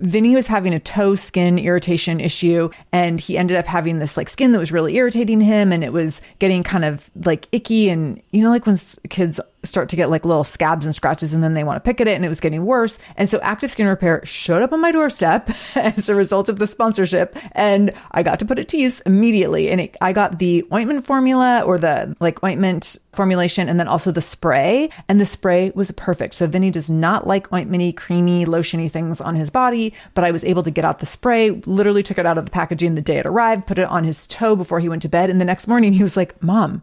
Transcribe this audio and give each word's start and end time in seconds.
Vinny 0.00 0.34
was 0.34 0.46
having 0.46 0.74
a 0.74 0.80
toe 0.80 1.16
skin 1.16 1.58
irritation 1.58 2.20
issue 2.20 2.70
and 2.92 3.20
he 3.20 3.36
ended 3.36 3.56
up 3.56 3.66
having 3.66 3.98
this 3.98 4.16
like 4.16 4.28
skin 4.28 4.52
that 4.52 4.58
was 4.58 4.72
really 4.72 4.96
irritating 4.96 5.40
him 5.40 5.72
and 5.72 5.82
it 5.82 5.92
was 5.92 6.20
getting 6.38 6.62
kind 6.62 6.84
of 6.84 7.10
like 7.24 7.48
icky 7.52 7.88
and 7.88 8.22
you 8.30 8.42
know 8.42 8.50
like 8.50 8.66
when 8.66 8.76
kids 9.08 9.40
start 9.64 9.88
to 9.88 9.96
get 9.96 10.10
like 10.10 10.24
little 10.24 10.44
scabs 10.44 10.86
and 10.86 10.94
scratches 10.94 11.34
and 11.34 11.42
then 11.42 11.54
they 11.54 11.64
want 11.64 11.76
to 11.76 11.86
pick 11.86 12.00
at 12.00 12.06
it 12.06 12.14
and 12.14 12.24
it 12.24 12.28
was 12.28 12.40
getting 12.40 12.64
worse. 12.64 12.98
And 13.16 13.28
so 13.28 13.38
Active 13.40 13.70
Skin 13.70 13.86
Repair 13.86 14.24
showed 14.24 14.62
up 14.62 14.72
on 14.72 14.80
my 14.80 14.92
doorstep 14.92 15.50
as 15.74 16.08
a 16.08 16.14
result 16.14 16.48
of 16.48 16.58
the 16.58 16.66
sponsorship 16.66 17.36
and 17.52 17.92
I 18.12 18.22
got 18.22 18.38
to 18.38 18.44
put 18.44 18.58
it 18.58 18.68
to 18.68 18.78
use 18.78 19.00
immediately 19.00 19.70
and 19.70 19.80
it, 19.80 19.96
I 20.00 20.12
got 20.12 20.38
the 20.38 20.64
ointment 20.72 21.04
formula 21.04 21.62
or 21.62 21.78
the 21.78 22.16
like 22.20 22.42
ointment 22.44 22.96
formulation 23.12 23.68
and 23.68 23.80
then 23.80 23.88
also 23.88 24.12
the 24.12 24.22
spray 24.22 24.90
and 25.08 25.20
the 25.20 25.26
spray 25.26 25.72
was 25.74 25.90
perfect. 25.92 26.34
So 26.34 26.46
Vinny 26.46 26.70
does 26.70 26.90
not 26.90 27.26
like 27.26 27.48
ointmenty, 27.50 27.96
creamy, 27.96 28.46
lotiony 28.46 28.90
things 28.90 29.20
on 29.20 29.34
his 29.34 29.50
body 29.50 29.87
but 30.14 30.24
I 30.24 30.30
was 30.30 30.44
able 30.44 30.62
to 30.62 30.70
get 30.70 30.84
out 30.84 30.98
the 30.98 31.06
spray, 31.06 31.50
literally 31.66 32.02
took 32.02 32.18
it 32.18 32.26
out 32.26 32.38
of 32.38 32.44
the 32.44 32.50
packaging 32.50 32.94
the 32.94 33.02
day 33.02 33.18
it 33.18 33.26
arrived, 33.26 33.66
put 33.66 33.78
it 33.78 33.88
on 33.88 34.04
his 34.04 34.26
toe 34.26 34.56
before 34.56 34.80
he 34.80 34.88
went 34.88 35.02
to 35.02 35.08
bed. 35.08 35.30
And 35.30 35.40
the 35.40 35.44
next 35.44 35.66
morning 35.66 35.92
he 35.92 36.02
was 36.02 36.16
like, 36.16 36.40
Mom, 36.42 36.82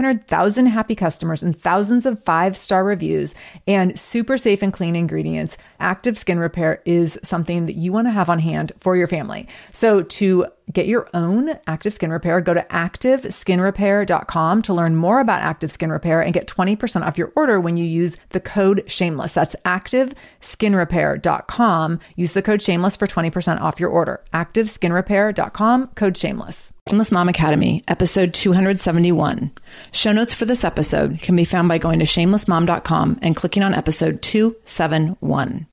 500,000 0.00 0.64
happy 0.64 0.94
customers 0.94 1.42
and 1.42 1.60
thousands 1.60 2.06
of 2.06 2.22
five 2.24 2.56
star 2.56 2.84
reviews 2.84 3.34
and 3.66 4.00
super 4.00 4.38
safe 4.38 4.62
and 4.62 4.72
clean 4.72 4.96
ingredients, 4.96 5.58
active 5.78 6.16
skin 6.16 6.38
repair 6.38 6.80
is 6.86 7.18
something 7.22 7.66
that 7.66 7.74
you 7.74 7.92
want 7.92 8.06
to 8.06 8.10
have 8.10 8.30
on 8.30 8.38
hand 8.38 8.72
for 8.78 8.96
your 8.96 9.06
family. 9.06 9.46
So 9.74 10.02
to 10.02 10.46
get 10.72 10.86
your 10.86 11.08
own 11.14 11.58
active 11.66 11.94
skin 11.94 12.10
repair, 12.10 12.40
go 12.40 12.54
to 12.54 12.64
activeskinrepair.com 12.70 14.62
to 14.62 14.74
learn 14.74 14.94
more 14.96 15.20
about 15.20 15.42
active 15.42 15.70
skin 15.72 15.90
repair 15.90 16.20
and 16.20 16.34
get 16.34 16.46
20% 16.46 17.06
off 17.06 17.18
your 17.18 17.32
order 17.36 17.60
when 17.60 17.76
you 17.76 17.84
use 17.84 18.16
the 18.30 18.40
code 18.40 18.82
shameless. 18.86 19.34
That's 19.34 19.54
activeskinrepair.com. 19.64 22.00
Use 22.16 22.32
the 22.32 22.42
code 22.42 22.62
shameless 22.62 22.96
for 22.96 23.06
20% 23.06 23.60
off 23.60 23.78
your 23.80 23.90
order. 23.90 24.22
activeskinrepair.com, 24.32 25.88
code 25.88 26.16
shameless. 26.16 26.72
Shameless 26.88 27.12
Mom 27.12 27.28
Academy, 27.28 27.84
episode 27.86 28.32
271. 28.34 29.52
Show 29.92 30.12
notes 30.12 30.34
for 30.34 30.44
this 30.44 30.64
episode 30.64 31.20
can 31.20 31.36
be 31.36 31.44
found 31.44 31.68
by 31.68 31.78
going 31.78 32.00
to 32.00 32.04
shamelessmom.com 32.04 33.20
and 33.22 33.36
clicking 33.36 33.62
on 33.62 33.74
episode 33.74 34.22
271. 34.22 35.66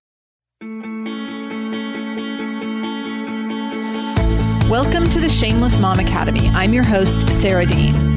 Welcome 4.70 5.10
to 5.12 5.22
the 5.22 5.30
Shameless 5.30 5.80
Mom 5.80 6.00
Academy. 6.00 6.50
I'm 6.50 6.74
your 6.74 6.84
host, 6.84 7.30
Sarah 7.30 7.66
Dean. 7.66 8.17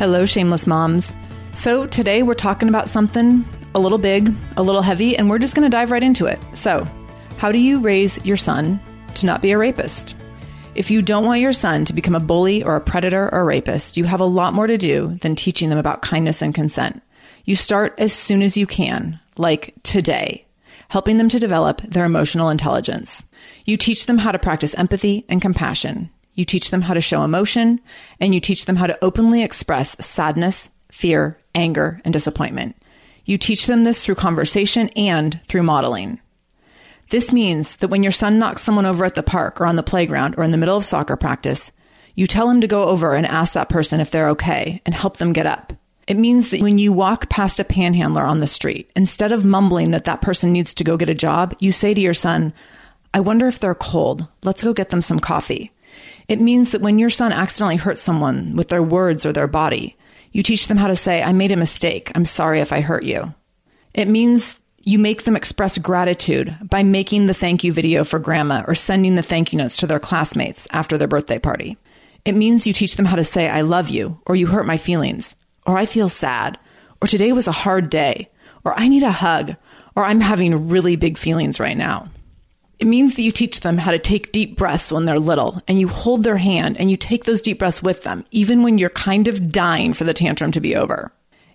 Hello, 0.00 0.24
shameless 0.24 0.66
moms. 0.66 1.14
So, 1.52 1.86
today 1.86 2.22
we're 2.22 2.32
talking 2.32 2.70
about 2.70 2.88
something 2.88 3.44
a 3.74 3.78
little 3.78 3.98
big, 3.98 4.34
a 4.56 4.62
little 4.62 4.80
heavy, 4.80 5.14
and 5.14 5.28
we're 5.28 5.38
just 5.38 5.54
going 5.54 5.70
to 5.70 5.76
dive 5.76 5.90
right 5.90 6.02
into 6.02 6.24
it. 6.24 6.38
So, 6.54 6.86
how 7.36 7.52
do 7.52 7.58
you 7.58 7.80
raise 7.80 8.18
your 8.24 8.38
son 8.38 8.80
to 9.16 9.26
not 9.26 9.42
be 9.42 9.50
a 9.50 9.58
rapist? 9.58 10.16
If 10.74 10.90
you 10.90 11.02
don't 11.02 11.26
want 11.26 11.42
your 11.42 11.52
son 11.52 11.84
to 11.84 11.92
become 11.92 12.14
a 12.14 12.18
bully 12.18 12.64
or 12.64 12.76
a 12.76 12.80
predator 12.80 13.28
or 13.30 13.40
a 13.40 13.44
rapist, 13.44 13.98
you 13.98 14.04
have 14.04 14.22
a 14.22 14.24
lot 14.24 14.54
more 14.54 14.66
to 14.66 14.78
do 14.78 15.18
than 15.20 15.36
teaching 15.36 15.68
them 15.68 15.78
about 15.78 16.00
kindness 16.00 16.40
and 16.40 16.54
consent. 16.54 17.02
You 17.44 17.54
start 17.54 17.94
as 17.98 18.14
soon 18.14 18.40
as 18.40 18.56
you 18.56 18.66
can, 18.66 19.20
like 19.36 19.74
today, 19.82 20.46
helping 20.88 21.18
them 21.18 21.28
to 21.28 21.38
develop 21.38 21.82
their 21.82 22.06
emotional 22.06 22.48
intelligence. 22.48 23.22
You 23.66 23.76
teach 23.76 24.06
them 24.06 24.16
how 24.16 24.32
to 24.32 24.38
practice 24.38 24.72
empathy 24.72 25.26
and 25.28 25.42
compassion. 25.42 26.08
You 26.40 26.46
teach 26.46 26.70
them 26.70 26.80
how 26.80 26.94
to 26.94 27.02
show 27.02 27.22
emotion, 27.22 27.82
and 28.18 28.32
you 28.32 28.40
teach 28.40 28.64
them 28.64 28.76
how 28.76 28.86
to 28.86 28.98
openly 29.04 29.42
express 29.42 29.94
sadness, 30.00 30.70
fear, 30.90 31.36
anger, 31.54 32.00
and 32.02 32.14
disappointment. 32.14 32.76
You 33.26 33.36
teach 33.36 33.66
them 33.66 33.84
this 33.84 34.02
through 34.02 34.14
conversation 34.14 34.88
and 34.96 35.38
through 35.48 35.64
modeling. 35.64 36.18
This 37.10 37.30
means 37.30 37.76
that 37.76 37.88
when 37.88 38.02
your 38.02 38.10
son 38.10 38.38
knocks 38.38 38.62
someone 38.62 38.86
over 38.86 39.04
at 39.04 39.16
the 39.16 39.22
park 39.22 39.60
or 39.60 39.66
on 39.66 39.76
the 39.76 39.82
playground 39.82 40.36
or 40.38 40.44
in 40.44 40.50
the 40.50 40.56
middle 40.56 40.78
of 40.78 40.84
soccer 40.86 41.14
practice, 41.14 41.72
you 42.14 42.26
tell 42.26 42.48
him 42.48 42.62
to 42.62 42.66
go 42.66 42.84
over 42.84 43.14
and 43.14 43.26
ask 43.26 43.52
that 43.52 43.68
person 43.68 44.00
if 44.00 44.10
they're 44.10 44.30
okay 44.30 44.80
and 44.86 44.94
help 44.94 45.18
them 45.18 45.34
get 45.34 45.44
up. 45.44 45.74
It 46.06 46.16
means 46.16 46.48
that 46.48 46.62
when 46.62 46.78
you 46.78 46.90
walk 46.90 47.28
past 47.28 47.60
a 47.60 47.64
panhandler 47.64 48.22
on 48.22 48.40
the 48.40 48.46
street, 48.46 48.90
instead 48.96 49.30
of 49.30 49.44
mumbling 49.44 49.90
that 49.90 50.04
that 50.04 50.22
person 50.22 50.52
needs 50.52 50.72
to 50.72 50.84
go 50.84 50.96
get 50.96 51.10
a 51.10 51.14
job, 51.14 51.54
you 51.58 51.70
say 51.70 51.92
to 51.92 52.00
your 52.00 52.14
son, 52.14 52.54
I 53.12 53.20
wonder 53.20 53.46
if 53.46 53.58
they're 53.58 53.74
cold. 53.74 54.26
Let's 54.42 54.62
go 54.62 54.72
get 54.72 54.88
them 54.88 55.02
some 55.02 55.18
coffee. 55.18 55.70
It 56.28 56.40
means 56.40 56.70
that 56.70 56.80
when 56.80 56.98
your 56.98 57.10
son 57.10 57.32
accidentally 57.32 57.76
hurts 57.76 58.00
someone 58.00 58.56
with 58.56 58.68
their 58.68 58.82
words 58.82 59.26
or 59.26 59.32
their 59.32 59.46
body, 59.46 59.96
you 60.32 60.42
teach 60.42 60.68
them 60.68 60.76
how 60.76 60.86
to 60.86 60.96
say, 60.96 61.22
I 61.22 61.32
made 61.32 61.52
a 61.52 61.56
mistake. 61.56 62.12
I'm 62.14 62.24
sorry 62.24 62.60
if 62.60 62.72
I 62.72 62.80
hurt 62.80 63.02
you. 63.02 63.34
It 63.94 64.06
means 64.06 64.58
you 64.82 64.98
make 64.98 65.24
them 65.24 65.36
express 65.36 65.76
gratitude 65.78 66.56
by 66.62 66.82
making 66.82 67.26
the 67.26 67.34
thank 67.34 67.64
you 67.64 67.72
video 67.72 68.04
for 68.04 68.18
grandma 68.18 68.64
or 68.66 68.74
sending 68.74 69.14
the 69.14 69.22
thank 69.22 69.52
you 69.52 69.58
notes 69.58 69.76
to 69.78 69.86
their 69.86 70.00
classmates 70.00 70.66
after 70.70 70.96
their 70.96 71.08
birthday 71.08 71.38
party. 71.38 71.76
It 72.24 72.34
means 72.34 72.66
you 72.66 72.72
teach 72.72 72.96
them 72.96 73.06
how 73.06 73.16
to 73.16 73.24
say, 73.24 73.48
I 73.48 73.62
love 73.62 73.88
you, 73.88 74.20
or 74.26 74.36
you 74.36 74.46
hurt 74.46 74.66
my 74.66 74.76
feelings, 74.76 75.34
or 75.66 75.76
I 75.76 75.86
feel 75.86 76.08
sad, 76.08 76.58
or 77.02 77.08
today 77.08 77.32
was 77.32 77.48
a 77.48 77.52
hard 77.52 77.90
day, 77.90 78.30
or 78.64 78.78
I 78.78 78.88
need 78.88 79.02
a 79.02 79.10
hug, 79.10 79.56
or 79.96 80.04
I'm 80.04 80.20
having 80.20 80.68
really 80.68 80.96
big 80.96 81.18
feelings 81.18 81.58
right 81.58 81.76
now. 81.76 82.08
It 82.80 82.86
means 82.86 83.16
that 83.16 83.22
you 83.22 83.30
teach 83.30 83.60
them 83.60 83.76
how 83.76 83.90
to 83.90 83.98
take 83.98 84.32
deep 84.32 84.56
breaths 84.56 84.90
when 84.90 85.04
they're 85.04 85.18
little 85.18 85.60
and 85.68 85.78
you 85.78 85.86
hold 85.86 86.22
their 86.22 86.38
hand 86.38 86.78
and 86.78 86.90
you 86.90 86.96
take 86.96 87.24
those 87.24 87.42
deep 87.42 87.58
breaths 87.58 87.82
with 87.82 88.04
them, 88.04 88.24
even 88.30 88.62
when 88.62 88.78
you're 88.78 88.88
kind 88.88 89.28
of 89.28 89.52
dying 89.52 89.92
for 89.92 90.04
the 90.04 90.14
tantrum 90.14 90.50
to 90.52 90.62
be 90.62 90.74
over. 90.74 91.12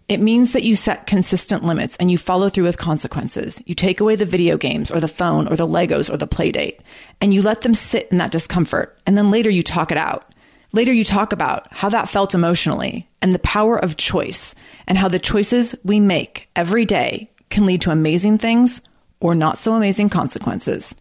It 0.08 0.20
means 0.20 0.54
that 0.54 0.62
you 0.62 0.76
set 0.76 1.08
consistent 1.08 1.64
limits 1.64 1.98
and 1.98 2.12
you 2.12 2.20
follow 2.20 2.48
through 2.50 2.66
with 2.66 2.78
consequences. 2.78 3.60
You 3.66 3.74
take 3.74 4.00
away 4.00 4.16
the 4.16 4.28
video 4.28 4.56
games 4.56 4.92
or 4.92 5.00
the 5.00 5.08
phone 5.08 5.48
or 5.48 5.56
the 5.56 5.68
Legos 5.68 6.14
or 6.14 6.18
the 6.18 6.28
play 6.28 6.52
date 6.52 6.80
and 7.20 7.34
you 7.34 7.42
let 7.42 7.64
them 7.64 7.74
sit 7.74 8.08
in 8.12 8.20
that 8.20 8.32
discomfort. 8.32 8.96
And 9.08 9.18
then 9.18 9.32
later 9.32 9.50
you 9.50 9.64
talk 9.64 9.92
it 9.92 9.98
out. 9.98 10.32
Later 10.74 10.94
you 10.94 11.04
talk 11.04 11.34
about 11.34 11.74
how 11.74 11.90
that 11.90 12.08
felt 12.08 12.36
emotionally 12.36 13.10
and 13.24 13.34
the 13.34 13.40
power 13.40 13.80
of 13.80 13.98
choice 13.98 14.54
and 14.86 14.96
how 14.96 15.08
the 15.08 15.18
choices 15.18 15.74
we 15.84 16.00
make 16.00 16.50
every 16.56 16.86
day 16.86 17.32
can 17.50 17.66
lead 17.66 17.82
to 17.82 17.90
amazing 17.90 18.38
things 18.38 18.80
or 19.20 19.34
not 19.34 19.58
so 19.58 19.74
amazing 19.74 20.10
consequences. 20.10 20.94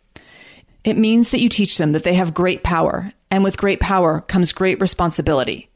It 0.85 0.99
means 0.99 1.31
that 1.31 1.41
you 1.41 1.49
teach 1.49 1.79
them 1.79 1.93
that 1.93 2.05
they 2.05 2.15
have 2.15 2.35
great 2.35 2.63
power, 2.63 3.11
and 3.31 3.43
with 3.43 3.57
great 3.57 3.81
power 3.81 4.21
comes 4.21 4.53
great 4.53 4.81
responsibility. 4.81 5.71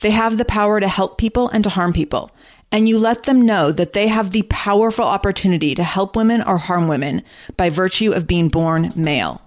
They 0.00 0.10
have 0.10 0.38
the 0.38 0.44
power 0.44 0.80
to 0.80 0.88
help 0.88 1.18
people 1.18 1.48
and 1.48 1.64
to 1.64 1.70
harm 1.70 1.92
people, 1.92 2.30
and 2.70 2.88
you 2.88 2.98
let 2.98 3.24
them 3.24 3.42
know 3.42 3.72
that 3.72 3.92
they 3.92 4.08
have 4.08 4.30
the 4.30 4.42
powerful 4.44 5.04
opportunity 5.04 5.74
to 5.74 5.84
help 5.84 6.16
women 6.16 6.42
or 6.42 6.58
harm 6.58 6.88
women 6.88 7.22
by 7.56 7.70
virtue 7.70 8.12
of 8.12 8.26
being 8.26 8.48
born 8.48 8.92
male. 8.96 9.42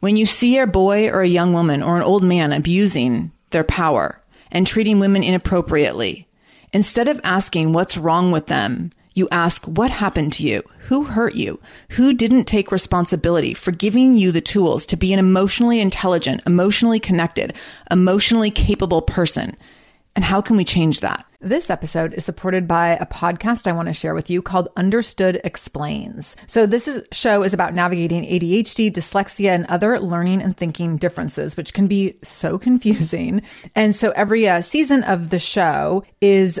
When 0.00 0.16
you 0.16 0.26
see 0.26 0.58
a 0.58 0.66
boy 0.66 1.08
or 1.08 1.20
a 1.22 1.28
young 1.28 1.52
woman 1.52 1.82
or 1.82 1.96
an 1.96 2.02
old 2.02 2.24
man 2.24 2.52
abusing 2.52 3.32
their 3.50 3.64
power 3.64 4.20
and 4.50 4.66
treating 4.66 4.98
women 4.98 5.22
inappropriately, 5.22 6.26
instead 6.72 7.08
of 7.08 7.20
asking 7.22 7.72
what's 7.72 7.96
wrong 7.96 8.32
with 8.32 8.46
them, 8.46 8.90
You 9.14 9.28
ask, 9.30 9.64
what 9.64 9.92
happened 9.92 10.32
to 10.34 10.42
you? 10.42 10.62
Who 10.88 11.04
hurt 11.04 11.36
you? 11.36 11.60
Who 11.90 12.14
didn't 12.14 12.44
take 12.44 12.72
responsibility 12.72 13.54
for 13.54 13.70
giving 13.70 14.16
you 14.16 14.32
the 14.32 14.40
tools 14.40 14.84
to 14.86 14.96
be 14.96 15.12
an 15.12 15.20
emotionally 15.20 15.80
intelligent, 15.80 16.42
emotionally 16.46 16.98
connected, 16.98 17.56
emotionally 17.92 18.50
capable 18.50 19.02
person? 19.02 19.56
And 20.16 20.24
how 20.24 20.40
can 20.40 20.56
we 20.56 20.64
change 20.64 21.00
that? 21.00 21.24
This 21.40 21.70
episode 21.70 22.14
is 22.14 22.24
supported 22.24 22.66
by 22.66 22.96
a 22.96 23.06
podcast 23.06 23.66
I 23.66 23.72
want 23.72 23.86
to 23.88 23.92
share 23.92 24.14
with 24.14 24.30
you 24.30 24.40
called 24.42 24.68
Understood 24.76 25.40
Explains. 25.44 26.36
So 26.46 26.66
this 26.66 26.88
is, 26.88 27.02
show 27.12 27.42
is 27.42 27.52
about 27.52 27.74
navigating 27.74 28.24
ADHD, 28.24 28.92
dyslexia, 28.92 29.50
and 29.50 29.66
other 29.66 30.00
learning 30.00 30.42
and 30.42 30.56
thinking 30.56 30.96
differences, 30.96 31.56
which 31.56 31.74
can 31.74 31.86
be 31.86 32.16
so 32.22 32.58
confusing. 32.68 33.42
And 33.74 33.94
so 33.94 34.10
every 34.12 34.48
uh, 34.48 34.60
season 34.60 35.04
of 35.04 35.30
the 35.30 35.38
show 35.38 36.04
is 36.20 36.60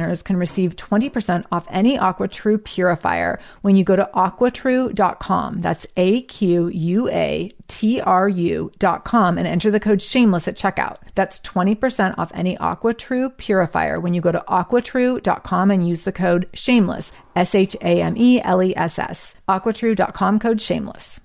listeners 0.01 0.23
can 0.23 0.37
receive 0.37 0.75
20% 0.75 1.45
off 1.51 1.67
any 1.69 1.97
AquaTrue 1.97 2.63
purifier 2.63 3.39
when 3.61 3.75
you 3.75 3.83
go 3.83 3.95
to 3.95 4.09
aquatrue.com. 4.13 5.61
That's 5.61 5.85
A 5.97 6.23
Q 6.23 6.67
U 6.67 7.09
A 7.09 7.51
T 7.67 8.01
R 8.01 8.27
U.com 8.27 9.37
and 9.37 9.47
enter 9.47 9.71
the 9.71 9.79
code 9.79 10.01
shameless 10.01 10.47
at 10.47 10.57
checkout. 10.57 10.97
That's 11.15 11.39
20% 11.39 12.17
off 12.17 12.31
any 12.33 12.57
AquaTrue 12.57 13.37
purifier 13.37 13.99
when 13.99 14.13
you 14.13 14.21
go 14.21 14.31
to 14.31 14.43
aquatrue.com 14.47 15.71
and 15.71 15.87
use 15.87 16.03
the 16.03 16.11
code 16.11 16.49
shameless, 16.53 17.11
S 17.35 17.55
H 17.55 17.75
A 17.81 18.01
M 18.01 18.15
E 18.17 18.41
L 18.41 18.63
E 18.63 18.75
S 18.75 18.97
S. 18.99 19.35
Aquatrue.com 19.47 20.39
code 20.39 20.61
shameless. 20.61 21.19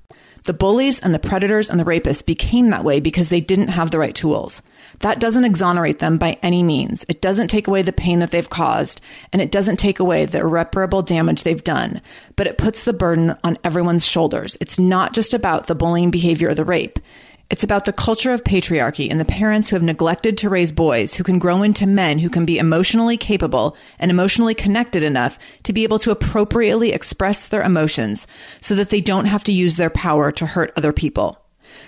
The 0.44 0.52
bullies 0.52 1.00
and 1.00 1.12
the 1.12 1.18
predators 1.18 1.68
and 1.68 1.80
the 1.80 1.84
rapists 1.84 2.24
became 2.24 2.70
that 2.70 2.84
way 2.84 3.00
because 3.00 3.30
they 3.30 3.40
didn't 3.40 3.68
have 3.68 3.90
the 3.90 3.98
right 3.98 4.14
tools. 4.14 4.62
That 5.00 5.20
doesn't 5.20 5.44
exonerate 5.44 5.98
them 5.98 6.18
by 6.18 6.38
any 6.42 6.62
means. 6.62 7.04
It 7.08 7.20
doesn't 7.20 7.48
take 7.48 7.66
away 7.66 7.82
the 7.82 7.92
pain 7.92 8.20
that 8.20 8.30
they've 8.30 8.48
caused, 8.48 9.00
and 9.32 9.42
it 9.42 9.50
doesn't 9.50 9.76
take 9.76 10.00
away 10.00 10.24
the 10.24 10.38
irreparable 10.38 11.02
damage 11.02 11.42
they've 11.42 11.62
done, 11.62 12.00
but 12.36 12.46
it 12.46 12.58
puts 12.58 12.84
the 12.84 12.92
burden 12.92 13.36
on 13.44 13.58
everyone's 13.64 14.06
shoulders. 14.06 14.56
It's 14.60 14.78
not 14.78 15.12
just 15.12 15.34
about 15.34 15.66
the 15.66 15.74
bullying 15.74 16.10
behavior 16.10 16.50
or 16.50 16.54
the 16.54 16.64
rape. 16.64 16.98
It's 17.48 17.62
about 17.62 17.84
the 17.84 17.92
culture 17.92 18.32
of 18.32 18.42
patriarchy 18.42 19.08
and 19.08 19.20
the 19.20 19.24
parents 19.24 19.68
who 19.68 19.76
have 19.76 19.82
neglected 19.82 20.36
to 20.38 20.48
raise 20.48 20.72
boys 20.72 21.14
who 21.14 21.22
can 21.22 21.38
grow 21.38 21.62
into 21.62 21.86
men 21.86 22.18
who 22.18 22.28
can 22.28 22.44
be 22.44 22.58
emotionally 22.58 23.16
capable 23.16 23.76
and 24.00 24.10
emotionally 24.10 24.54
connected 24.54 25.04
enough 25.04 25.38
to 25.62 25.72
be 25.72 25.84
able 25.84 26.00
to 26.00 26.10
appropriately 26.10 26.92
express 26.92 27.46
their 27.46 27.62
emotions 27.62 28.26
so 28.60 28.74
that 28.74 28.90
they 28.90 29.00
don't 29.00 29.26
have 29.26 29.44
to 29.44 29.52
use 29.52 29.76
their 29.76 29.90
power 29.90 30.32
to 30.32 30.44
hurt 30.44 30.72
other 30.76 30.92
people. 30.92 31.40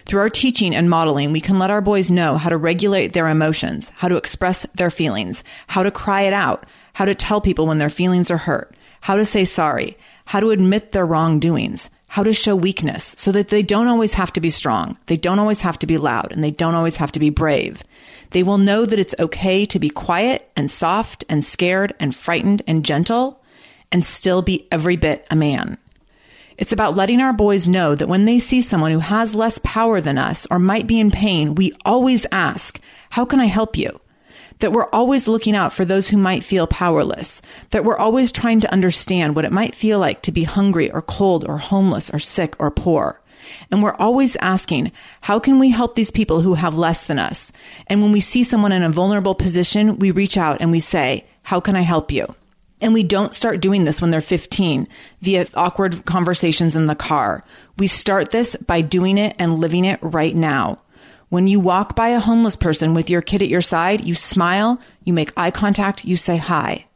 Through 0.07 0.21
our 0.21 0.29
teaching 0.29 0.75
and 0.75 0.91
modeling, 0.91 1.33
we 1.33 1.41
can 1.41 1.59
let 1.59 1.71
our 1.71 1.81
boys 1.81 2.11
know 2.11 2.37
how 2.37 2.49
to 2.49 2.57
regulate 2.57 3.13
their 3.13 3.29
emotions, 3.29 3.91
how 3.97 4.09
to 4.09 4.17
express 4.17 4.65
their 4.75 4.91
feelings, 4.91 5.45
how 5.67 5.83
to 5.83 5.91
cry 5.91 6.23
it 6.23 6.33
out, 6.33 6.67
how 6.95 7.05
to 7.05 7.15
tell 7.15 7.41
people 7.41 7.67
when 7.67 7.79
their 7.79 7.91
feelings 7.91 8.31
are 8.31 8.39
hurt, 8.39 8.75
how 9.01 9.17
to 9.17 9.25
say 9.25 9.45
sorry, 9.45 9.97
how 10.25 10.41
to 10.41 10.51
admit 10.51 10.93
their 10.93 11.07
wrongdoings, 11.07 11.91
how 12.09 12.23
to 12.23 12.33
show 12.33 12.57
weakness 12.57 13.15
so 13.19 13.31
that 13.33 13.49
they 13.49 13.63
don't 13.63 13.87
always 13.87 14.15
have 14.15 14.33
to 14.33 14.41
be 14.41 14.51
strong, 14.51 14.99
they 15.07 15.17
don't 15.17 15.39
always 15.39 15.61
have 15.61 15.79
to 15.79 15.87
be 15.87 15.99
loud, 15.99 16.33
and 16.33 16.43
they 16.43 16.51
don't 16.51 16.75
always 16.75 16.97
have 16.97 17.13
to 17.13 17.21
be 17.21 17.31
brave. 17.31 17.83
They 18.31 18.43
will 18.43 18.59
know 18.59 18.85
that 18.85 18.99
it's 18.99 19.15
okay 19.19 19.65
to 19.67 19.79
be 19.79 19.91
quiet 19.91 20.51
and 20.57 20.71
soft 20.71 21.25
and 21.29 21.45
scared 21.45 21.95
and 22.01 22.15
frightened 22.15 22.63
and 22.67 22.85
gentle 22.85 23.43
and 23.91 24.05
still 24.05 24.43
be 24.43 24.67
every 24.71 24.97
bit 24.97 25.27
a 25.31 25.37
man. 25.37 25.79
It's 26.59 26.73
about 26.73 26.97
letting 26.97 27.21
our 27.21 27.33
boys 27.33 27.69
know 27.69 27.95
that 27.95 28.09
when 28.09 28.25
they 28.25 28.41
see 28.41 28.61
someone 28.61 28.91
who 28.91 28.99
has 28.99 29.37
less 29.37 29.61
power 29.63 30.01
than 30.01 30.19
us 30.19 30.45
or 30.51 30.59
might 30.59 30.89
be 30.89 30.99
in 30.99 31.13
pain, 31.13 31.55
we 31.55 31.73
always 31.85 32.27
ask, 32.33 32.81
How 33.11 33.25
can 33.25 33.39
I 33.39 33.47
help 33.47 33.79
you? 33.79 34.01
That 34.59 34.73
we're 34.73 34.91
always 34.91 35.29
looking 35.29 35.55
out 35.55 35.73
for 35.73 35.85
those 35.85 36.09
who 36.09 36.17
might 36.17 36.43
feel 36.43 36.67
powerless. 36.67 37.41
That 37.71 37.85
we're 37.85 37.97
always 37.97 38.33
trying 38.33 38.59
to 38.61 38.73
understand 38.73 39.37
what 39.37 39.45
it 39.45 39.53
might 39.53 39.77
feel 39.77 40.01
like 40.01 40.21
to 40.23 40.33
be 40.33 40.43
hungry 40.43 40.91
or 40.91 41.01
cold 41.01 41.47
or 41.49 41.59
homeless 41.59 42.11
or 42.11 42.19
sick 42.19 42.57
or 42.59 42.73
poor. 42.73 43.21
And 43.71 43.81
we're 43.81 43.95
always 43.95 44.35
asking, 44.37 44.91
how 45.21 45.39
can 45.39 45.61
we 45.61 45.71
help 45.71 45.95
these 45.95 46.11
people 46.11 46.41
who 46.41 46.55
have 46.55 46.77
less 46.77 47.07
than 47.07 47.21
us? 47.21 47.53
And 47.87 48.03
when 48.03 48.11
we 48.11 48.19
see 48.19 48.43
someone 48.43 48.73
in 48.73 48.83
a 48.83 48.91
vulnerable 48.91 49.37
position, 49.37 50.01
we 50.01 50.11
reach 50.11 50.37
out 50.37 50.61
and 50.61 50.73
we 50.73 50.81
say, 50.81 51.25
how 51.45 51.61
can 51.61 51.77
I 51.77 51.83
help 51.83 52.11
you? 52.11 52.35
And 52.81 52.95
we 52.95 53.03
don't 53.03 53.35
start 53.35 53.61
doing 53.61 53.85
this 53.85 54.01
when 54.01 54.11
they're 54.11 54.21
15 54.21 54.87
via 55.21 55.47
awkward 55.55 56.05
conversations 56.05 56.77
in 56.77 56.87
the 56.87 56.95
car. 56.95 57.45
We 57.77 57.87
start 57.87 58.31
this 58.31 58.55
by 58.57 58.83
doing 58.83 59.19
it 59.19 59.35
and 59.39 59.59
living 59.59 59.85
it 59.85 59.99
right 60.03 60.35
now. 60.35 60.81
When 61.29 61.47
you 61.47 61.61
walk 61.61 61.95
by 61.95 62.09
a 62.09 62.21
homeless 62.21 62.57
person 62.57 62.95
with 62.95 63.11
your 63.11 63.21
kid 63.21 63.43
at 63.43 63.49
your 63.49 63.61
side, 63.61 64.03
you 64.03 64.15
smile, 64.15 64.81
you 65.05 65.13
make 65.13 65.33
eye 65.37 65.51
contact, 65.51 66.05
you 66.05 66.17
say 66.17 66.39
hi. 66.39 66.87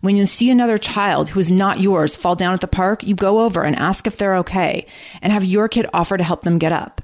When 0.00 0.16
you 0.16 0.26
see 0.26 0.50
another 0.50 0.78
child 0.78 1.30
who 1.30 1.40
is 1.40 1.50
not 1.50 1.80
yours 1.80 2.16
fall 2.16 2.36
down 2.36 2.54
at 2.54 2.60
the 2.60 2.66
park, 2.66 3.02
you 3.02 3.14
go 3.14 3.40
over 3.40 3.62
and 3.62 3.76
ask 3.76 4.06
if 4.06 4.16
they're 4.16 4.36
okay 4.36 4.86
and 5.20 5.32
have 5.32 5.44
your 5.44 5.68
kid 5.68 5.88
offer 5.92 6.16
to 6.16 6.24
help 6.24 6.42
them 6.42 6.58
get 6.58 6.72
up. 6.72 7.03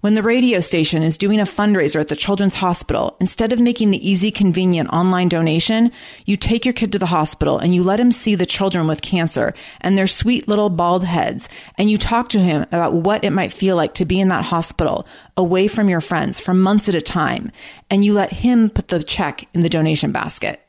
When 0.00 0.14
the 0.14 0.22
radio 0.22 0.60
station 0.60 1.02
is 1.02 1.18
doing 1.18 1.40
a 1.40 1.44
fundraiser 1.44 2.00
at 2.00 2.08
the 2.08 2.16
children's 2.16 2.54
hospital, 2.54 3.18
instead 3.20 3.52
of 3.52 3.60
making 3.60 3.90
the 3.90 4.08
easy, 4.08 4.30
convenient 4.30 4.88
online 4.88 5.28
donation, 5.28 5.92
you 6.24 6.38
take 6.38 6.64
your 6.64 6.72
kid 6.72 6.90
to 6.92 6.98
the 6.98 7.04
hospital 7.04 7.58
and 7.58 7.74
you 7.74 7.82
let 7.82 8.00
him 8.00 8.10
see 8.10 8.34
the 8.34 8.46
children 8.46 8.86
with 8.86 9.02
cancer 9.02 9.52
and 9.82 9.98
their 9.98 10.06
sweet 10.06 10.48
little 10.48 10.70
bald 10.70 11.04
heads. 11.04 11.50
And 11.76 11.90
you 11.90 11.98
talk 11.98 12.30
to 12.30 12.38
him 12.38 12.62
about 12.62 12.94
what 12.94 13.24
it 13.24 13.30
might 13.30 13.52
feel 13.52 13.76
like 13.76 13.92
to 13.94 14.06
be 14.06 14.18
in 14.18 14.28
that 14.28 14.46
hospital 14.46 15.06
away 15.36 15.68
from 15.68 15.90
your 15.90 16.00
friends 16.00 16.40
for 16.40 16.54
months 16.54 16.88
at 16.88 16.94
a 16.94 17.02
time. 17.02 17.52
And 17.90 18.02
you 18.02 18.14
let 18.14 18.32
him 18.32 18.70
put 18.70 18.88
the 18.88 19.02
check 19.02 19.48
in 19.52 19.60
the 19.60 19.68
donation 19.68 20.12
basket. 20.12 20.62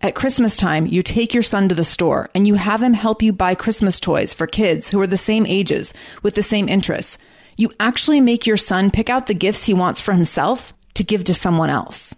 At 0.00 0.16
Christmas 0.16 0.56
time, 0.56 0.86
you 0.86 1.00
take 1.00 1.32
your 1.32 1.44
son 1.44 1.68
to 1.68 1.76
the 1.76 1.84
store 1.84 2.28
and 2.34 2.44
you 2.44 2.54
have 2.54 2.82
him 2.82 2.94
help 2.94 3.22
you 3.22 3.32
buy 3.32 3.54
Christmas 3.54 4.00
toys 4.00 4.32
for 4.32 4.48
kids 4.48 4.90
who 4.90 5.00
are 5.00 5.06
the 5.06 5.16
same 5.16 5.46
ages 5.46 5.94
with 6.24 6.34
the 6.34 6.42
same 6.42 6.68
interests. 6.68 7.18
You 7.56 7.70
actually 7.78 8.20
make 8.20 8.46
your 8.46 8.56
son 8.56 8.90
pick 8.90 9.08
out 9.08 9.26
the 9.26 9.34
gifts 9.34 9.64
he 9.64 9.74
wants 9.74 10.00
for 10.00 10.12
himself 10.12 10.74
to 10.94 11.04
give 11.04 11.24
to 11.24 11.34
someone 11.34 11.70
else. 11.70 12.14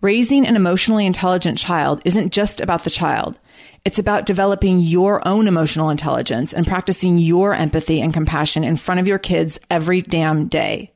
Raising 0.00 0.46
an 0.46 0.56
emotionally 0.56 1.06
intelligent 1.06 1.58
child 1.58 2.02
isn't 2.04 2.32
just 2.32 2.60
about 2.60 2.84
the 2.84 2.90
child. 2.90 3.38
It's 3.84 3.98
about 3.98 4.26
developing 4.26 4.78
your 4.80 5.26
own 5.26 5.48
emotional 5.48 5.90
intelligence 5.90 6.52
and 6.52 6.66
practicing 6.66 7.18
your 7.18 7.54
empathy 7.54 8.00
and 8.00 8.14
compassion 8.14 8.62
in 8.62 8.76
front 8.76 9.00
of 9.00 9.08
your 9.08 9.18
kids 9.18 9.58
every 9.70 10.00
damn 10.00 10.46
day. 10.46 10.92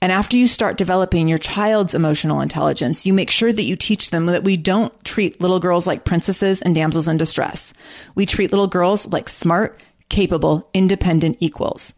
And 0.00 0.12
after 0.12 0.36
you 0.36 0.46
start 0.46 0.76
developing 0.76 1.26
your 1.26 1.38
child's 1.38 1.94
emotional 1.94 2.40
intelligence, 2.40 3.04
you 3.04 3.12
make 3.12 3.30
sure 3.30 3.52
that 3.52 3.64
you 3.64 3.74
teach 3.74 4.10
them 4.10 4.26
that 4.26 4.44
we 4.44 4.56
don't 4.56 4.92
treat 5.04 5.40
little 5.40 5.58
girls 5.58 5.88
like 5.88 6.04
princesses 6.04 6.62
and 6.62 6.74
damsels 6.74 7.08
in 7.08 7.16
distress. 7.16 7.72
We 8.14 8.24
treat 8.24 8.52
little 8.52 8.68
girls 8.68 9.06
like 9.06 9.28
smart, 9.28 9.80
capable, 10.08 10.68
independent 10.72 11.38
equals. 11.40 11.94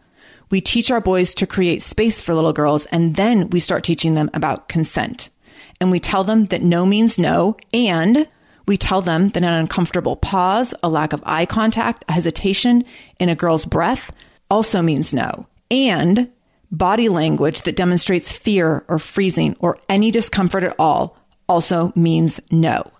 We 0.51 0.61
teach 0.61 0.91
our 0.91 1.01
boys 1.01 1.35
to 1.37 1.47
create 1.47 1.83
space 1.83 2.21
for 2.21 2.35
little 2.35 2.53
girls, 2.53 2.87
and 2.87 3.15
then 3.15 3.51
we 3.51 3.61
start 3.61 3.85
teaching 3.85 4.15
them 4.15 4.31
about 4.35 4.69
consent. 4.69 5.31
And 5.81 5.91
we 5.91 6.01
tell 6.01 6.25
them 6.25 6.47
that 6.47 6.63
no 6.63 6.85
means 6.85 7.19
no, 7.19 7.57
and 7.73 8.27
we 8.67 8.77
tell 8.77 9.01
them 9.01 9.31
that 9.31 9.43
an 9.43 9.53
uncomfortable 9.53 10.17
pause, 10.17 10.75
a 10.83 10.89
lack 10.89 11.13
of 11.13 11.23
eye 11.25 11.47
contact, 11.47 12.05
a 12.09 12.13
hesitation 12.13 12.85
in 13.19 13.29
a 13.29 13.35
girl's 13.35 13.65
breath 13.65 14.13
also 14.51 14.83
means 14.83 15.15
no. 15.15 15.47
And 15.71 16.31
body 16.71 17.09
language 17.09 17.63
that 17.63 17.77
demonstrates 17.77 18.33
fear 18.33 18.85
or 18.89 18.99
freezing 18.99 19.57
or 19.61 19.79
any 19.89 20.11
discomfort 20.11 20.65
at 20.65 20.77
all 20.79 21.17
also 21.49 21.93
means 21.97 22.41
no. 22.51 22.91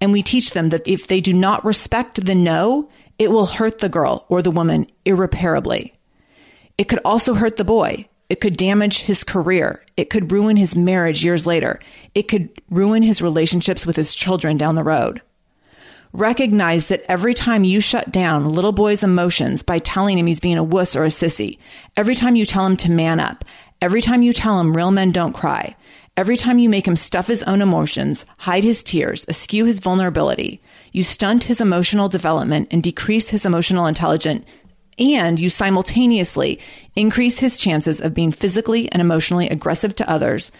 And 0.00 0.12
we 0.12 0.22
teach 0.22 0.52
them 0.52 0.70
that 0.70 0.86
if 0.86 1.06
they 1.06 1.20
do 1.20 1.32
not 1.32 1.64
respect 1.64 2.24
the 2.24 2.34
no, 2.34 2.90
it 3.18 3.30
will 3.30 3.46
hurt 3.46 3.78
the 3.78 3.88
girl 3.88 4.26
or 4.28 4.42
the 4.42 4.50
woman 4.50 4.86
irreparably. 5.04 5.95
It 6.78 6.88
could 6.88 7.00
also 7.04 7.34
hurt 7.34 7.56
the 7.56 7.64
boy. 7.64 8.08
It 8.28 8.40
could 8.40 8.56
damage 8.56 9.02
his 9.02 9.24
career. 9.24 9.82
It 9.96 10.10
could 10.10 10.32
ruin 10.32 10.56
his 10.56 10.74
marriage 10.74 11.24
years 11.24 11.46
later. 11.46 11.78
It 12.14 12.28
could 12.28 12.50
ruin 12.70 13.02
his 13.02 13.22
relationships 13.22 13.86
with 13.86 13.96
his 13.96 14.14
children 14.14 14.56
down 14.56 14.74
the 14.74 14.82
road. 14.82 15.22
Recognize 16.12 16.86
that 16.86 17.04
every 17.08 17.34
time 17.34 17.62
you 17.64 17.80
shut 17.80 18.10
down 18.10 18.48
little 18.48 18.72
boy's 18.72 19.02
emotions 19.02 19.62
by 19.62 19.78
telling 19.78 20.18
him 20.18 20.26
he's 20.26 20.40
being 20.40 20.58
a 20.58 20.64
wuss 20.64 20.96
or 20.96 21.04
a 21.04 21.08
sissy, 21.08 21.58
every 21.96 22.14
time 22.14 22.36
you 22.36 22.44
tell 22.44 22.66
him 22.66 22.76
to 22.78 22.90
man 22.90 23.20
up, 23.20 23.44
every 23.82 24.00
time 24.00 24.22
you 24.22 24.32
tell 24.32 24.58
him 24.58 24.74
real 24.74 24.90
men 24.90 25.12
don't 25.12 25.34
cry, 25.34 25.76
every 26.16 26.36
time 26.36 26.58
you 26.58 26.68
make 26.68 26.88
him 26.88 26.96
stuff 26.96 27.26
his 27.26 27.42
own 27.42 27.60
emotions, 27.60 28.24
hide 28.38 28.64
his 28.64 28.82
tears, 28.82 29.26
eschew 29.28 29.66
his 29.66 29.78
vulnerability, 29.78 30.60
you 30.90 31.02
stunt 31.02 31.44
his 31.44 31.60
emotional 31.60 32.08
development 32.08 32.68
and 32.70 32.82
decrease 32.82 33.28
his 33.28 33.44
emotional 33.44 33.86
intelligence 33.86 34.44
and 34.98 35.38
you 35.38 35.50
simultaneously 35.50 36.58
increase 36.94 37.38
his 37.38 37.58
chances 37.58 38.00
of 38.00 38.14
being 38.14 38.32
physically 38.32 38.90
and 38.92 39.00
emotionally 39.00 39.48
aggressive 39.48 39.94
to 39.96 40.10
others, 40.10 40.50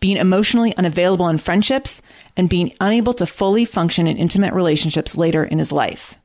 being 0.00 0.16
emotionally 0.16 0.76
unavailable 0.76 1.28
in 1.28 1.38
friendships, 1.38 2.02
and 2.36 2.48
being 2.48 2.72
unable 2.80 3.14
to 3.14 3.26
fully 3.26 3.64
function 3.64 4.06
in 4.06 4.16
intimate 4.16 4.54
relationships 4.54 5.16
later 5.16 5.44
in 5.44 5.58
his 5.58 5.72
life. 5.72 6.16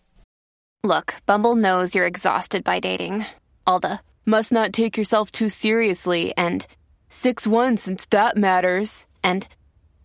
Look, 0.84 1.16
Bumble 1.26 1.56
knows 1.56 1.96
you're 1.96 2.06
exhausted 2.06 2.64
by 2.64 2.80
dating. 2.80 3.26
All 3.66 3.80
the 3.80 4.00
must 4.26 4.52
not 4.52 4.74
take 4.74 4.98
yourself 4.98 5.32
too 5.32 5.50
seriously 5.50 6.34
and 6.38 6.66
6 7.10 7.48
1 7.48 7.78
since 7.78 8.06
that 8.06 8.38
matters. 8.38 9.08
And 9.24 9.48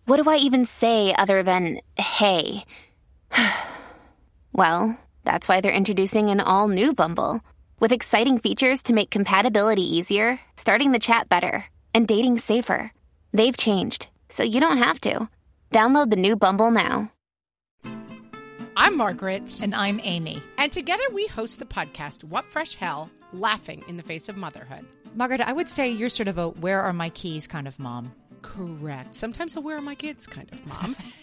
what 0.05 0.21
do 0.21 0.29
I 0.29 0.37
even 0.37 0.65
say 0.65 1.13
other 1.13 1.43
than 1.43 1.79
hey? 1.97 2.65
well, 4.53 4.97
that's 5.23 5.47
why 5.47 5.61
they're 5.61 5.71
introducing 5.71 6.29
an 6.29 6.39
all 6.39 6.67
new 6.67 6.93
Bumble 6.93 7.41
with 7.79 7.91
exciting 7.91 8.39
features 8.39 8.83
to 8.83 8.93
make 8.93 9.09
compatibility 9.09 9.95
easier, 9.95 10.39
starting 10.55 10.91
the 10.91 10.99
chat 10.99 11.29
better, 11.29 11.65
and 11.93 12.07
dating 12.07 12.37
safer. 12.37 12.91
They've 13.33 13.57
changed, 13.57 14.07
so 14.29 14.43
you 14.43 14.59
don't 14.59 14.77
have 14.77 14.99
to. 15.01 15.27
Download 15.71 16.09
the 16.09 16.15
new 16.15 16.35
Bumble 16.35 16.71
now. 16.71 17.11
I'm 18.75 18.97
Margaret. 18.97 19.59
And 19.61 19.75
I'm 19.75 19.99
Amy. 20.03 20.41
And 20.57 20.71
together 20.71 21.03
we 21.13 21.27
host 21.27 21.59
the 21.59 21.65
podcast, 21.65 22.23
What 22.23 22.45
Fresh 22.45 22.75
Hell 22.75 23.09
Laughing 23.31 23.83
in 23.87 23.97
the 23.97 24.03
Face 24.03 24.29
of 24.29 24.37
Motherhood. 24.37 24.85
Margaret, 25.15 25.41
I 25.41 25.53
would 25.53 25.69
say 25.69 25.89
you're 25.89 26.09
sort 26.09 26.27
of 26.27 26.37
a 26.37 26.49
where 26.49 26.81
are 26.81 26.93
my 26.93 27.09
keys 27.09 27.47
kind 27.47 27.67
of 27.67 27.77
mom. 27.79 28.11
Correct. 28.41 29.15
Sometimes 29.15 29.55
a 29.55 29.61
where 29.61 29.77
are 29.77 29.81
my 29.81 29.95
kids 29.95 30.25
kind 30.25 30.51
of 30.51 30.65
mom. 30.65 30.95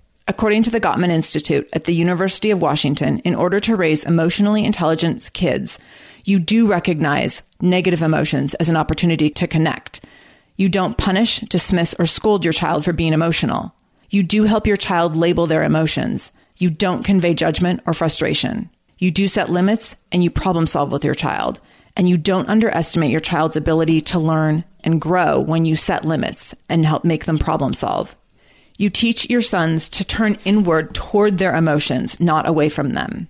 According 0.27 0.63
to 0.63 0.69
the 0.69 0.79
Gottman 0.79 1.09
Institute 1.09 1.67
at 1.73 1.85
the 1.85 1.95
University 1.95 2.51
of 2.51 2.61
Washington, 2.61 3.19
in 3.19 3.35
order 3.35 3.59
to 3.61 3.75
raise 3.75 4.03
emotionally 4.03 4.63
intelligent 4.63 5.29
kids, 5.33 5.79
you 6.23 6.39
do 6.39 6.67
recognize 6.67 7.41
negative 7.59 8.01
emotions 8.01 8.53
as 8.55 8.69
an 8.69 8.77
opportunity 8.77 9.29
to 9.31 9.47
connect. 9.47 10.01
You 10.57 10.69
don't 10.69 10.97
punish, 10.97 11.39
dismiss, 11.39 11.95
or 11.97 12.05
scold 12.05 12.45
your 12.45 12.53
child 12.53 12.85
for 12.85 12.93
being 12.93 13.13
emotional. 13.13 13.73
You 14.11 14.21
do 14.21 14.43
help 14.43 14.67
your 14.67 14.77
child 14.77 15.15
label 15.15 15.47
their 15.47 15.63
emotions. 15.63 16.31
You 16.57 16.69
don't 16.69 17.03
convey 17.03 17.33
judgment 17.33 17.81
or 17.87 17.93
frustration. 17.93 18.69
You 18.99 19.09
do 19.09 19.27
set 19.27 19.49
limits 19.49 19.95
and 20.11 20.23
you 20.23 20.29
problem 20.29 20.67
solve 20.67 20.91
with 20.91 21.03
your 21.03 21.15
child. 21.15 21.59
And 21.97 22.07
you 22.07 22.17
don't 22.17 22.47
underestimate 22.47 23.09
your 23.09 23.19
child's 23.19 23.55
ability 23.55 24.01
to 24.01 24.19
learn 24.19 24.63
and 24.83 25.01
grow 25.01 25.39
when 25.39 25.65
you 25.65 25.75
set 25.75 26.05
limits 26.05 26.53
and 26.69 26.85
help 26.85 27.03
make 27.03 27.25
them 27.25 27.39
problem 27.39 27.73
solve. 27.73 28.15
You 28.81 28.89
teach 28.89 29.29
your 29.29 29.41
sons 29.41 29.89
to 29.89 30.03
turn 30.03 30.39
inward 30.43 30.95
toward 30.95 31.37
their 31.37 31.53
emotions, 31.53 32.19
not 32.19 32.49
away 32.49 32.67
from 32.67 32.93
them. 32.93 33.27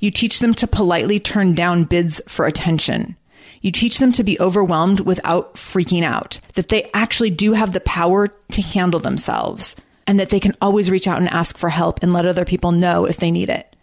You 0.00 0.10
teach 0.10 0.38
them 0.38 0.54
to 0.54 0.66
politely 0.66 1.18
turn 1.18 1.54
down 1.54 1.84
bids 1.84 2.22
for 2.26 2.46
attention. 2.46 3.14
You 3.60 3.70
teach 3.70 3.98
them 3.98 4.12
to 4.12 4.24
be 4.24 4.40
overwhelmed 4.40 5.00
without 5.00 5.56
freaking 5.56 6.04
out, 6.04 6.40
that 6.54 6.70
they 6.70 6.88
actually 6.94 7.28
do 7.28 7.52
have 7.52 7.74
the 7.74 7.80
power 7.80 8.28
to 8.28 8.62
handle 8.62 8.98
themselves, 8.98 9.76
and 10.06 10.18
that 10.18 10.30
they 10.30 10.40
can 10.40 10.56
always 10.62 10.90
reach 10.90 11.06
out 11.06 11.18
and 11.18 11.28
ask 11.28 11.58
for 11.58 11.68
help 11.68 12.02
and 12.02 12.14
let 12.14 12.24
other 12.24 12.46
people 12.46 12.72
know 12.72 13.04
if 13.04 13.18
they 13.18 13.30
need 13.30 13.50
it. 13.50 13.76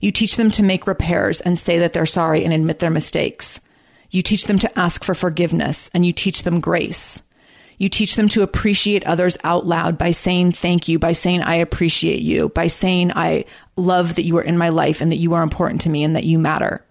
You 0.00 0.10
teach 0.10 0.34
them 0.34 0.50
to 0.50 0.64
make 0.64 0.88
repairs 0.88 1.40
and 1.40 1.56
say 1.56 1.78
that 1.78 1.92
they're 1.92 2.04
sorry 2.04 2.44
and 2.44 2.52
admit 2.52 2.80
their 2.80 2.90
mistakes. 2.90 3.60
You 4.10 4.22
teach 4.22 4.46
them 4.46 4.58
to 4.58 4.76
ask 4.76 5.04
for 5.04 5.14
forgiveness 5.14 5.88
and 5.94 6.04
you 6.04 6.12
teach 6.12 6.42
them 6.42 6.58
grace. 6.58 7.22
You 7.78 7.88
teach 7.88 8.16
them 8.16 8.28
to 8.30 8.42
appreciate 8.42 9.04
others 9.04 9.36
out 9.44 9.66
loud 9.66 9.98
by 9.98 10.12
saying 10.12 10.52
thank 10.52 10.88
you, 10.88 10.98
by 10.98 11.12
saying 11.12 11.42
I 11.42 11.56
appreciate 11.56 12.22
you, 12.22 12.48
by 12.50 12.68
saying 12.68 13.12
I 13.12 13.44
love 13.76 14.14
that 14.14 14.24
you 14.24 14.36
are 14.38 14.42
in 14.42 14.58
my 14.58 14.68
life 14.68 15.00
and 15.00 15.10
that 15.10 15.16
you 15.16 15.34
are 15.34 15.42
important 15.42 15.80
to 15.82 15.90
me 15.90 16.04
and 16.04 16.14
that 16.16 16.24
you 16.24 16.38
matter. 16.38 16.84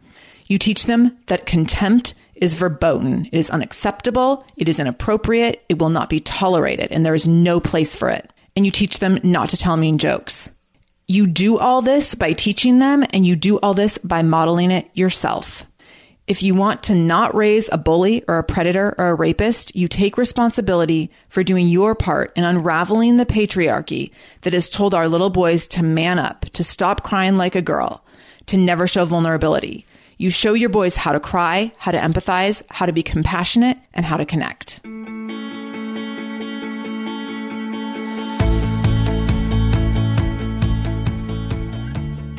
You 0.48 0.58
teach 0.58 0.86
them 0.86 1.18
that 1.28 1.46
contempt 1.46 2.16
is 2.36 2.56
verboten. 2.56 3.30
It 3.32 3.38
is 3.38 3.50
unacceptable. 3.50 4.46
It 4.58 4.68
is 4.68 4.80
inappropriate. 4.80 5.64
It 5.70 5.80
will 5.80 5.90
not 5.90 6.10
be 6.10 6.20
tolerated, 6.20 6.92
and 6.92 7.06
there 7.06 7.16
is 7.16 7.28
no 7.28 7.60
place 7.60 7.96
for 7.96 8.10
it. 8.10 8.32
And 8.56 8.66
you 8.66 8.72
teach 8.72 9.00
them 9.00 9.20
not 9.24 9.50
to 9.50 9.58
tell 9.58 9.78
mean 9.78 9.98
jokes. 9.98 10.50
You 11.08 11.26
do 11.26 11.58
all 11.58 11.82
this 11.82 12.16
by 12.16 12.34
teaching 12.34 12.80
them, 12.80 13.06
and 13.12 13.26
you 13.26 13.36
do 13.36 13.60
all 13.60 13.74
this 13.74 13.98
by 14.00 14.22
modeling 14.22 14.72
it 14.72 14.90
yourself. 14.94 15.66
If 16.26 16.42
you 16.42 16.56
want 16.56 16.84
to 16.84 16.96
not 16.96 17.36
raise 17.36 17.68
a 17.70 17.78
bully 17.78 18.24
or 18.30 18.38
a 18.38 18.44
predator 18.44 18.96
or 18.98 19.10
a 19.10 19.16
rapist, 19.16 19.76
you 19.76 19.90
take 19.90 20.18
responsibility 20.18 21.12
for 21.28 21.44
doing 21.44 21.68
your 21.68 21.96
part 21.96 22.32
in 22.38 22.46
unraveling 22.46 23.18
the 23.18 23.26
patriarchy 23.26 24.12
that 24.42 24.54
has 24.54 24.70
told 24.70 24.94
our 24.94 25.10
little 25.10 25.30
boys 25.30 25.68
to 25.70 25.84
man 25.84 26.20
up, 26.20 26.46
to 26.52 26.64
stop 26.64 27.04
crying 27.04 27.36
like 27.36 27.56
a 27.56 27.62
girl, 27.62 28.06
to 28.46 28.58
never 28.58 28.88
show 28.88 29.04
vulnerability. 29.04 29.86
You 30.18 30.30
show 30.30 30.54
your 30.54 30.70
boys 30.70 30.96
how 30.96 31.12
to 31.12 31.20
cry, 31.20 31.74
how 31.78 31.92
to 31.92 32.00
empathize, 32.00 32.64
how 32.70 32.86
to 32.86 32.94
be 32.94 33.04
compassionate, 33.04 33.78
and 33.94 34.06
how 34.06 34.16
to 34.16 34.26
connect. 34.26 34.80